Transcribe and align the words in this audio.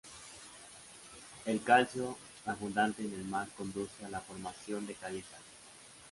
El 1.45 1.61
calcio 1.61 2.17
abundante 2.47 3.03
en 3.03 3.13
el 3.13 3.23
mar 3.25 3.47
conduce 3.55 4.03
a 4.03 4.09
la 4.09 4.19
formación 4.19 4.87
de 4.87 4.95
calizas. 4.95 5.39